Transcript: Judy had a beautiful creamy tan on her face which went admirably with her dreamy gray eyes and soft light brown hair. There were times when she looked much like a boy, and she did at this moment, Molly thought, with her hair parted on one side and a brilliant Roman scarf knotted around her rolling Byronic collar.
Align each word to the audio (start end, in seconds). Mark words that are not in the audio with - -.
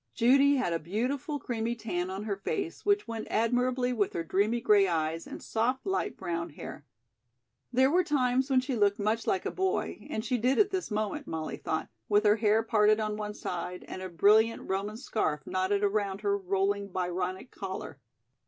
Judy 0.15 0.55
had 0.55 0.73
a 0.73 0.79
beautiful 0.79 1.37
creamy 1.37 1.75
tan 1.75 2.09
on 2.09 2.23
her 2.23 2.35
face 2.35 2.83
which 2.83 3.07
went 3.07 3.27
admirably 3.29 3.93
with 3.93 4.13
her 4.13 4.23
dreamy 4.23 4.59
gray 4.59 4.87
eyes 4.87 5.27
and 5.27 5.43
soft 5.43 5.85
light 5.85 6.17
brown 6.17 6.49
hair. 6.49 6.83
There 7.71 7.91
were 7.91 8.03
times 8.03 8.49
when 8.49 8.61
she 8.61 8.75
looked 8.75 8.97
much 8.97 9.27
like 9.27 9.45
a 9.45 9.51
boy, 9.51 10.07
and 10.09 10.25
she 10.25 10.39
did 10.39 10.57
at 10.57 10.71
this 10.71 10.89
moment, 10.89 11.27
Molly 11.27 11.57
thought, 11.57 11.87
with 12.09 12.23
her 12.25 12.37
hair 12.37 12.63
parted 12.63 12.99
on 12.99 13.15
one 13.15 13.35
side 13.35 13.85
and 13.87 14.01
a 14.01 14.09
brilliant 14.09 14.67
Roman 14.67 14.97
scarf 14.97 15.45
knotted 15.45 15.83
around 15.83 16.21
her 16.21 16.35
rolling 16.35 16.87
Byronic 16.91 17.51
collar. 17.51 17.99